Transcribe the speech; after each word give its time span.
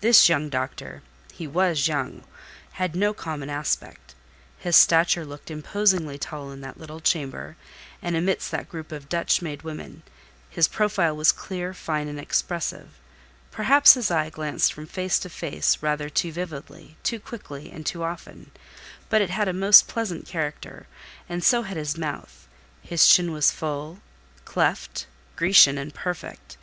This 0.00 0.30
young 0.30 0.48
doctor 0.48 1.02
(he 1.34 1.46
was 1.46 1.86
young) 1.86 2.24
had 2.80 2.96
no 2.96 3.12
common 3.12 3.50
aspect. 3.50 4.14
His 4.56 4.74
stature 4.74 5.26
looked 5.26 5.50
imposingly 5.50 6.16
tall 6.16 6.50
in 6.50 6.62
that 6.62 6.78
little 6.80 6.98
chamber, 7.00 7.58
and 8.00 8.16
amidst 8.16 8.50
that 8.50 8.70
group 8.70 8.90
of 8.90 9.10
Dutch 9.10 9.42
made 9.42 9.60
women; 9.64 10.02
his 10.48 10.66
profile 10.66 11.14
was 11.14 11.30
clear, 11.30 11.74
fine 11.74 12.08
and 12.08 12.18
expressive: 12.18 12.88
perhaps 13.50 13.92
his 13.92 14.10
eye 14.10 14.30
glanced 14.30 14.72
from 14.72 14.86
face 14.86 15.18
to 15.18 15.28
face 15.28 15.76
rather 15.82 16.08
too 16.08 16.32
vividly, 16.32 16.96
too 17.02 17.20
quickly, 17.20 17.70
and 17.70 17.84
too 17.84 18.02
often; 18.02 18.52
but 19.10 19.20
it 19.20 19.28
had 19.28 19.46
a 19.46 19.52
most 19.52 19.86
pleasant 19.86 20.24
character, 20.26 20.86
and 21.28 21.44
so 21.44 21.64
had 21.64 21.76
his 21.76 21.98
mouth; 21.98 22.48
his 22.80 23.06
chin 23.06 23.30
was 23.30 23.50
full, 23.50 24.00
cleft, 24.46 25.06
Grecian, 25.36 25.76
and 25.76 25.92
perfect. 25.92 26.56